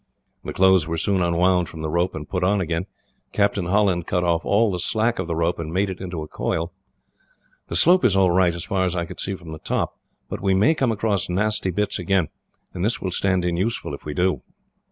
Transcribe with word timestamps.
The 0.43 0.51
clothes 0.51 0.87
were 0.87 0.97
soon 0.97 1.21
unwound 1.21 1.69
from 1.69 1.83
the 1.83 1.89
rope, 1.91 2.15
and 2.15 2.27
put 2.27 2.43
on 2.43 2.59
again. 2.59 2.87
Captain 3.33 3.67
Holland 3.67 4.07
cut 4.07 4.23
off 4.23 4.43
all 4.43 4.71
the 4.71 4.79
slack 4.79 5.19
of 5.19 5.27
the 5.27 5.35
rope, 5.35 5.59
and 5.59 5.71
made 5.71 5.91
it 5.91 6.01
into 6.01 6.23
a 6.23 6.27
coil. 6.27 6.73
"The 7.67 7.75
slope 7.75 8.03
is 8.03 8.17
all 8.17 8.31
right, 8.31 8.55
as 8.55 8.65
far 8.65 8.83
as 8.83 8.95
I 8.95 9.05
could 9.05 9.19
see 9.19 9.35
from 9.35 9.51
the 9.51 9.59
top," 9.59 9.89
he 9.93 10.07
said; 10.07 10.27
"but 10.29 10.41
we 10.41 10.55
may 10.55 10.73
come 10.73 10.91
across 10.91 11.29
nasty 11.29 11.69
bits 11.69 11.99
again, 11.99 12.29
and 12.73 12.83
this 12.83 12.99
will 12.99 13.11
stand 13.11 13.45
in 13.45 13.57
useful, 13.57 13.93
if 13.93 14.03
we 14.03 14.15
do." 14.15 14.41